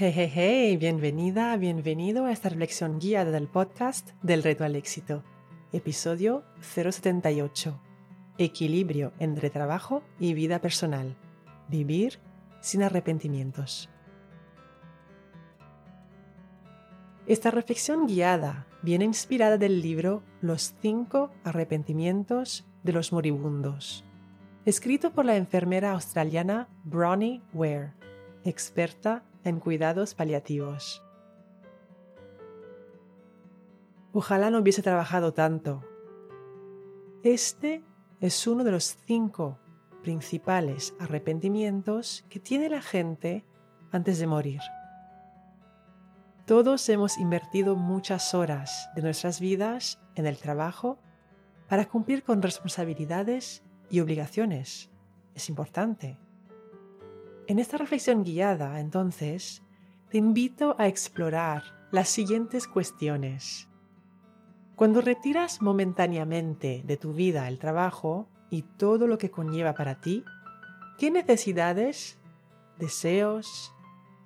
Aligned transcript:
Hey, 0.00 0.12
hey, 0.16 0.32
hey, 0.34 0.76
bienvenida, 0.78 1.54
bienvenido 1.58 2.24
a 2.24 2.32
esta 2.32 2.48
reflexión 2.48 2.98
guiada 2.98 3.30
del 3.32 3.48
podcast 3.48 4.12
del 4.22 4.42
reto 4.42 4.64
al 4.64 4.74
éxito, 4.74 5.22
episodio 5.74 6.42
078. 6.62 7.78
Equilibrio 8.38 9.12
entre 9.18 9.50
trabajo 9.50 10.02
y 10.18 10.32
vida 10.32 10.58
personal. 10.62 11.18
Vivir 11.68 12.18
sin 12.62 12.82
arrepentimientos. 12.82 13.90
Esta 17.26 17.50
reflexión 17.50 18.06
guiada 18.06 18.66
viene 18.80 19.04
inspirada 19.04 19.58
del 19.58 19.82
libro 19.82 20.22
Los 20.40 20.74
cinco 20.80 21.30
arrepentimientos 21.44 22.66
de 22.84 22.94
los 22.94 23.12
moribundos, 23.12 24.06
escrito 24.64 25.12
por 25.12 25.26
la 25.26 25.36
enfermera 25.36 25.92
australiana 25.92 26.68
Bronnie 26.84 27.42
Ware, 27.52 27.92
experta 28.44 29.24
en 29.44 29.60
cuidados 29.60 30.14
paliativos. 30.14 31.02
Ojalá 34.12 34.50
no 34.50 34.58
hubiese 34.58 34.82
trabajado 34.82 35.32
tanto. 35.32 35.84
Este 37.22 37.84
es 38.20 38.46
uno 38.46 38.64
de 38.64 38.72
los 38.72 38.96
cinco 39.06 39.58
principales 40.02 40.94
arrepentimientos 40.98 42.24
que 42.28 42.40
tiene 42.40 42.68
la 42.68 42.82
gente 42.82 43.44
antes 43.92 44.18
de 44.18 44.26
morir. 44.26 44.60
Todos 46.46 46.88
hemos 46.88 47.18
invertido 47.18 47.76
muchas 47.76 48.34
horas 48.34 48.90
de 48.96 49.02
nuestras 49.02 49.38
vidas 49.38 50.00
en 50.16 50.26
el 50.26 50.36
trabajo 50.36 50.98
para 51.68 51.86
cumplir 51.86 52.24
con 52.24 52.42
responsabilidades 52.42 53.62
y 53.88 54.00
obligaciones. 54.00 54.90
Es 55.34 55.48
importante. 55.48 56.18
En 57.50 57.58
esta 57.58 57.78
reflexión 57.78 58.22
guiada, 58.22 58.78
entonces, 58.78 59.64
te 60.08 60.18
invito 60.18 60.76
a 60.78 60.86
explorar 60.86 61.64
las 61.90 62.08
siguientes 62.08 62.68
cuestiones. 62.68 63.68
Cuando 64.76 65.00
retiras 65.00 65.60
momentáneamente 65.60 66.84
de 66.86 66.96
tu 66.96 67.12
vida 67.12 67.48
el 67.48 67.58
trabajo 67.58 68.28
y 68.50 68.62
todo 68.62 69.08
lo 69.08 69.18
que 69.18 69.32
conlleva 69.32 69.74
para 69.74 70.00
ti, 70.00 70.22
¿qué 70.96 71.10
necesidades, 71.10 72.20
deseos, 72.78 73.74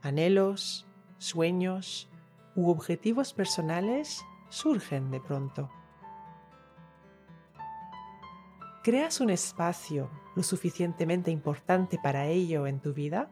anhelos, 0.02 0.86
sueños 1.16 2.10
u 2.54 2.68
objetivos 2.68 3.32
personales 3.32 4.22
surgen 4.50 5.10
de 5.10 5.20
pronto? 5.20 5.70
¿Creas 8.84 9.22
un 9.22 9.30
espacio 9.30 10.10
lo 10.36 10.42
suficientemente 10.42 11.30
importante 11.30 11.98
para 12.02 12.26
ello 12.26 12.66
en 12.66 12.80
tu 12.80 12.92
vida? 12.92 13.30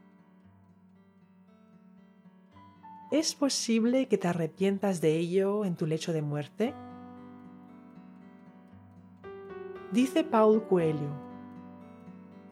¿Es 3.11 3.35
posible 3.35 4.09
que 4.09 4.17
te 4.17 4.29
arrepientas 4.29 5.03
de 5.03 5.19
ello 5.19 5.67
en 5.67 5.77
tu 5.77 5.85
lecho 5.85 6.15
de 6.15 6.23
muerte? 6.23 6.73
Dice 9.93 10.25
Paul 10.25 10.67
Coelho, 10.67 11.11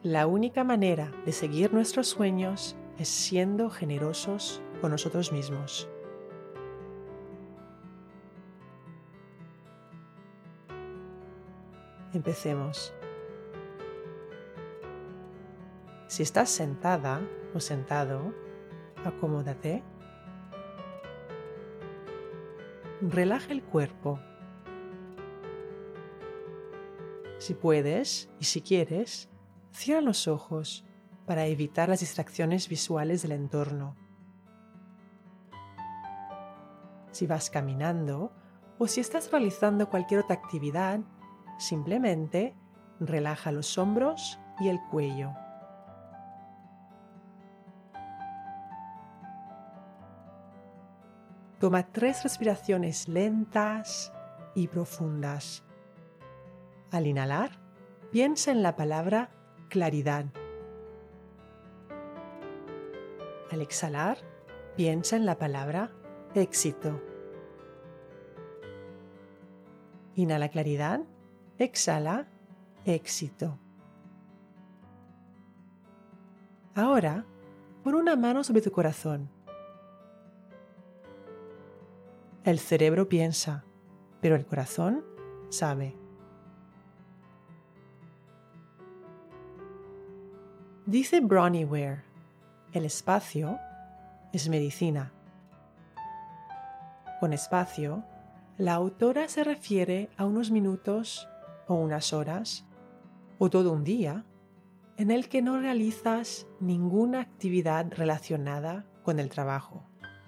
la 0.03 0.27
única 0.27 0.63
manera 0.63 1.11
de 1.25 1.31
seguir 1.31 1.73
nuestros 1.73 2.07
sueños 2.07 2.77
es 2.99 3.09
siendo 3.09 3.71
generosos 3.71 4.61
con 4.79 4.91
nosotros 4.91 5.31
mismos. 5.31 5.89
Empecemos. 12.13 12.93
Si 16.07 16.23
estás 16.23 16.49
sentada 16.49 17.21
o 17.53 17.59
sentado, 17.61 18.33
acomódate. 19.05 19.81
Relaja 23.01 23.53
el 23.53 23.63
cuerpo. 23.63 24.19
Si 27.37 27.53
puedes 27.53 28.29
y 28.39 28.45
si 28.45 28.61
quieres, 28.61 29.29
cierra 29.71 30.01
los 30.01 30.27
ojos 30.27 30.85
para 31.25 31.45
evitar 31.45 31.87
las 31.87 32.01
distracciones 32.01 32.67
visuales 32.67 33.21
del 33.21 33.31
entorno. 33.31 33.95
Si 37.11 37.25
vas 37.25 37.49
caminando 37.49 38.33
o 38.77 38.87
si 38.87 38.99
estás 38.99 39.31
realizando 39.31 39.89
cualquier 39.89 40.19
otra 40.19 40.35
actividad, 40.35 40.99
Simplemente 41.61 42.55
relaja 42.99 43.51
los 43.51 43.77
hombros 43.77 44.39
y 44.59 44.69
el 44.69 44.79
cuello. 44.89 45.31
Toma 51.59 51.83
tres 51.91 52.23
respiraciones 52.23 53.07
lentas 53.07 54.11
y 54.55 54.69
profundas. 54.69 55.63
Al 56.89 57.05
inhalar, 57.05 57.51
piensa 58.11 58.49
en 58.49 58.63
la 58.63 58.75
palabra 58.75 59.29
claridad. 59.69 60.25
Al 63.51 63.61
exhalar, 63.61 64.17
piensa 64.75 65.15
en 65.15 65.27
la 65.27 65.37
palabra 65.37 65.91
éxito. 66.33 66.99
Inhala 70.15 70.49
claridad 70.49 71.01
Exhala 71.61 72.25
éxito. 72.85 73.59
Ahora, 76.73 77.23
pon 77.83 77.93
una 77.93 78.15
mano 78.15 78.43
sobre 78.43 78.63
tu 78.63 78.71
corazón. 78.71 79.29
El 82.43 82.57
cerebro 82.57 83.07
piensa, 83.07 83.63
pero 84.21 84.35
el 84.35 84.43
corazón 84.43 85.05
sabe. 85.49 85.95
Dice 90.87 91.19
Bronnie 91.19 91.65
Ware, 91.65 92.01
el 92.73 92.85
espacio 92.85 93.59
es 94.33 94.49
medicina. 94.49 95.11
Con 97.19 97.33
espacio, 97.33 98.03
la 98.57 98.73
autora 98.73 99.27
se 99.27 99.43
refiere 99.43 100.09
a 100.17 100.25
unos 100.25 100.49
minutos 100.49 101.27
o 101.67 101.75
unas 101.75 102.13
horas 102.13 102.65
o 103.37 103.49
todo 103.49 103.71
un 103.71 103.83
día 103.83 104.25
en 104.97 105.09
el 105.11 105.29
que 105.29 105.41
no 105.41 105.59
realizas 105.59 106.47
ninguna 106.59 107.21
actividad 107.21 107.91
relacionada 107.91 108.85
con 109.03 109.19
el 109.19 109.29
trabajo 109.29 109.83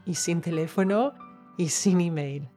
y 0.06 0.16
sin 0.16 0.42
teléfono 0.42 1.14
y 1.58 1.70
sin 1.70 2.02
email. 2.02 2.50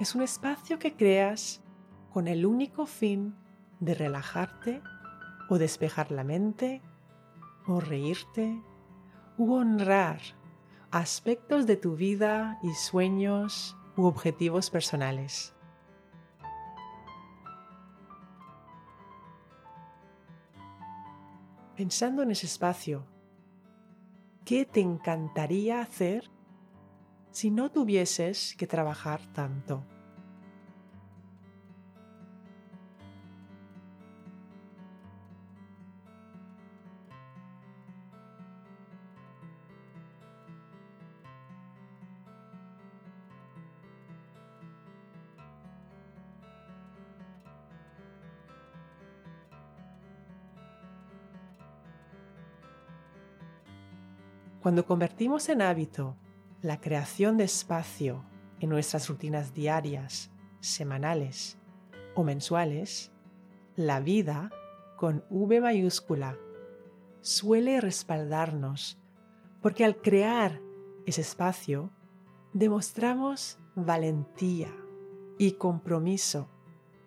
Es 0.00 0.14
un 0.14 0.22
espacio 0.22 0.78
que 0.78 0.94
creas 0.94 1.62
con 2.10 2.26
el 2.26 2.46
único 2.46 2.86
fin 2.86 3.34
de 3.80 3.94
relajarte 3.94 4.82
o 5.48 5.58
despejar 5.58 6.10
la 6.10 6.24
mente 6.24 6.82
o 7.66 7.80
reírte 7.80 8.60
u 9.36 9.54
honrar 9.54 10.20
aspectos 10.90 11.66
de 11.66 11.76
tu 11.76 11.96
vida 11.96 12.58
y 12.62 12.72
sueños 12.74 13.76
u 13.96 14.04
objetivos 14.04 14.70
personales. 14.70 15.54
Pensando 21.76 22.22
en 22.22 22.30
ese 22.30 22.46
espacio, 22.46 23.06
¿qué 24.44 24.64
te 24.64 24.80
encantaría 24.80 25.80
hacer 25.80 26.30
si 27.30 27.50
no 27.50 27.70
tuvieses 27.70 28.54
que 28.56 28.66
trabajar 28.66 29.20
tanto? 29.32 29.86
Cuando 54.62 54.86
convertimos 54.86 55.48
en 55.48 55.60
hábito 55.60 56.16
la 56.60 56.80
creación 56.80 57.36
de 57.36 57.42
espacio 57.42 58.24
en 58.60 58.68
nuestras 58.70 59.08
rutinas 59.08 59.54
diarias, 59.54 60.30
semanales 60.60 61.58
o 62.14 62.22
mensuales, 62.22 63.10
la 63.74 63.98
vida, 63.98 64.50
con 64.96 65.24
V 65.30 65.60
mayúscula, 65.60 66.36
suele 67.22 67.80
respaldarnos 67.80 69.00
porque 69.60 69.84
al 69.84 69.96
crear 69.96 70.60
ese 71.06 71.22
espacio 71.22 71.90
demostramos 72.52 73.58
valentía 73.74 74.72
y 75.38 75.52
compromiso 75.52 76.48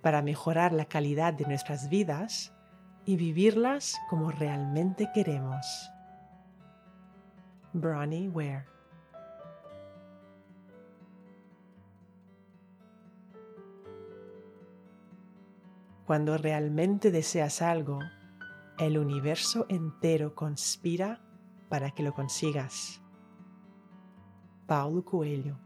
para 0.02 0.22
mejorar 0.22 0.74
la 0.74 0.86
calidad 0.86 1.34
de 1.34 1.46
nuestras 1.46 1.88
vidas 1.88 2.54
y 3.06 3.16
vivirlas 3.16 3.96
como 4.10 4.30
realmente 4.30 5.10
queremos. 5.14 5.66
Bronnie 7.76 8.30
Ware. 8.30 8.66
Cuando 16.08 16.38
realmente 16.38 17.12
deseas 17.12 17.62
algo, 17.62 18.00
el 18.80 18.98
universo 18.98 19.66
entero 19.68 20.36
conspira 20.36 21.20
para 21.68 21.92
que 21.92 22.04
lo 22.04 22.14
consigas. 22.14 23.02
Paulo 24.68 25.04
Coelho 25.04 25.58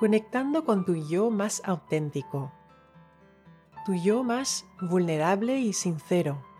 Conectando 0.00 0.64
con 0.64 0.84
tu 0.84 0.96
yo 0.96 1.30
más 1.30 1.62
auténtico, 1.64 2.50
tu 3.84 3.94
yo 3.94 4.22
más 4.22 4.64
vulnerable 4.80 5.58
y 5.58 5.72
sincero 5.72 6.52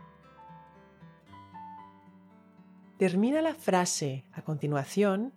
Termina 3.03 3.43
la 3.43 3.55
frase 3.55 4.25
a 4.33 4.43
continuación 4.43 5.33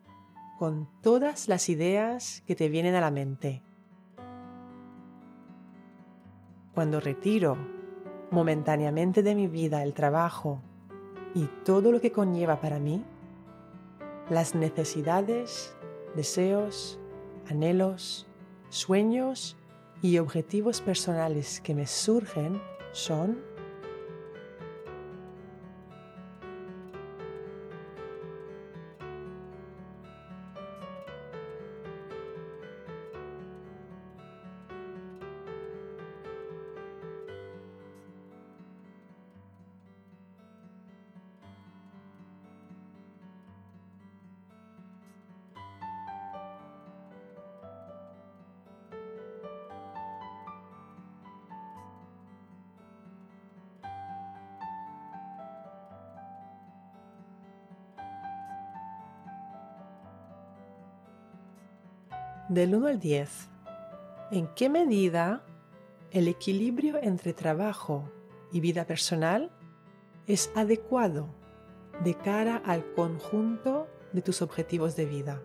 con 0.60 0.88
todas 1.02 1.48
las 1.48 1.68
ideas 1.68 2.44
que 2.46 2.54
te 2.54 2.70
vienen 2.70 2.94
a 2.94 3.02
la 3.02 3.10
mente. 3.10 3.64
Cuando 6.76 7.00
retiro 7.00 7.58
momentáneamente 8.30 9.24
de 9.24 9.34
mi 9.34 9.48
vida 9.48 9.82
el 9.82 9.96
trabajo 9.96 10.62
y 11.34 11.48
todo 11.64 11.92
lo 11.92 12.00
que 12.00 12.12
conlleva 12.12 12.62
para 12.62 12.78
mí, 12.78 13.04
las 14.30 14.54
necesidades, 14.54 15.76
deseos, 16.16 17.00
anhelos, 17.50 18.28
sueños 18.70 19.58
y 20.06 20.20
objetivos 20.20 20.82
personales 20.82 21.60
que 21.62 21.74
me 21.74 21.88
surgen 21.88 22.62
son 22.92 23.40
Del 62.50 62.76
1 62.76 62.88
al 62.90 63.00
10, 63.00 63.50
¿en 64.30 64.48
qué 64.54 64.70
medida 64.70 65.44
el 66.12 66.28
equilibrio 66.28 67.00
entre 67.02 67.34
trabajo 67.34 68.12
y 68.52 68.60
vida 68.60 68.86
personal 68.86 69.50
es 70.28 70.52
adecuado 70.54 71.34
de 72.04 72.14
cara 72.14 72.58
al 72.58 72.94
conjunto 72.94 73.88
de 74.14 74.22
tus 74.22 74.44
objetivos 74.44 74.96
de 74.96 75.06
vida? 75.08 75.42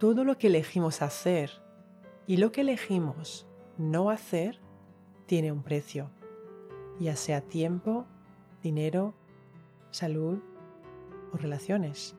Todo 0.00 0.24
lo 0.24 0.36
que 0.36 0.48
elegimos 0.48 1.00
hacer 1.00 1.62
y 2.26 2.38
lo 2.38 2.50
que 2.50 2.62
elegimos 2.62 3.46
no 3.78 4.10
hacer 4.10 4.60
tiene 5.26 5.52
un 5.52 5.62
precio, 5.62 6.10
ya 7.00 7.16
sea 7.16 7.40
tiempo, 7.40 8.06
dinero, 8.62 9.14
salud 9.90 10.38
o 11.32 11.36
relaciones. 11.36 12.16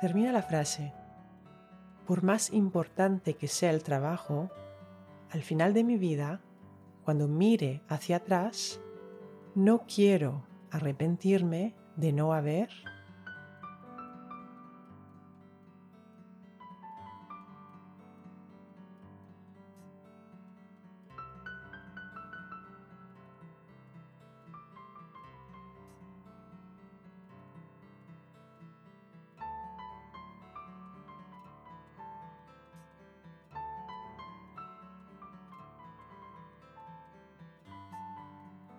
Termina 0.00 0.32
la 0.32 0.42
frase. 0.42 0.92
Por 2.06 2.22
más 2.22 2.52
importante 2.52 3.34
que 3.34 3.48
sea 3.48 3.70
el 3.70 3.82
trabajo, 3.82 4.50
al 5.30 5.42
final 5.42 5.72
de 5.72 5.82
mi 5.82 5.96
vida, 5.96 6.42
cuando 7.04 7.26
mire 7.26 7.82
hacia 7.88 8.16
atrás, 8.16 8.80
no 9.54 9.86
quiero 9.86 10.44
arrepentirme 10.70 11.74
de 11.96 12.12
no 12.12 12.34
haber 12.34 12.68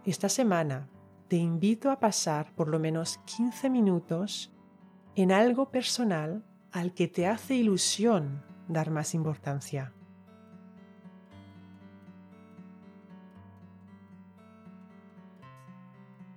Esta 0.06 0.30
semana 0.30 0.88
te 1.30 1.36
invito 1.36 1.90
a 1.90 2.00
pasar 2.00 2.54
por 2.54 2.68
lo 2.68 2.78
menos 2.78 3.18
15 3.26 3.72
minutos 3.72 4.54
en 5.16 5.32
algo 5.32 5.72
personal 5.72 6.46
al 6.72 6.94
que 6.94 7.08
te 7.08 7.26
hace 7.26 7.56
ilusión 7.56 8.44
dar 8.68 8.92
más 8.92 9.16
importancia. 9.16 9.94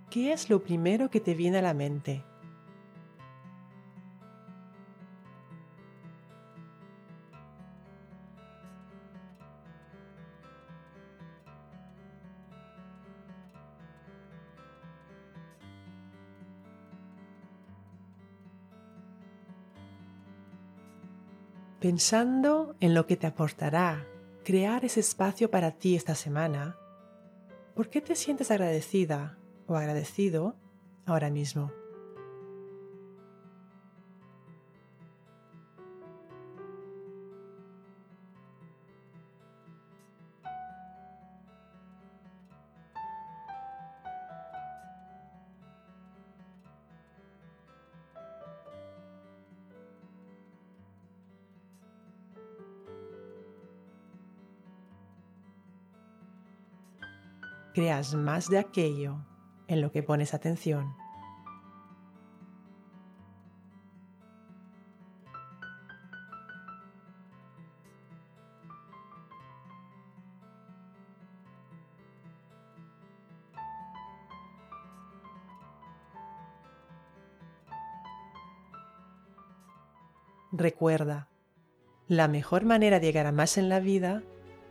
¿Qué 0.08 0.32
es 0.32 0.48
lo 0.48 0.62
primero 0.62 1.10
que 1.10 1.20
te 1.20 1.34
viene 1.34 1.58
a 1.58 1.62
la 1.62 1.74
mente? 1.74 2.24
Pensando 21.80 22.74
en 22.80 22.92
lo 22.92 23.06
que 23.06 23.16
te 23.16 23.28
aportará 23.28 24.04
crear 24.44 24.84
ese 24.84 24.98
espacio 24.98 25.48
para 25.48 25.70
ti 25.70 25.94
esta 25.94 26.16
semana, 26.16 26.76
¿por 27.76 27.88
qué 27.88 28.00
te 28.00 28.16
sientes 28.16 28.50
agradecida 28.50 29.38
o 29.68 29.76
agradecido 29.76 30.56
ahora 31.06 31.30
mismo? 31.30 31.70
Creas 57.78 58.16
más 58.16 58.48
de 58.48 58.58
aquello 58.58 59.24
en 59.68 59.80
lo 59.80 59.92
que 59.92 60.02
pones 60.02 60.34
atención. 60.34 60.96
Recuerda, 80.50 81.28
la 82.08 82.26
mejor 82.26 82.64
manera 82.64 82.98
de 82.98 83.06
llegar 83.06 83.26
a 83.26 83.30
más 83.30 83.56
en 83.56 83.68
la 83.68 83.78
vida 83.78 84.24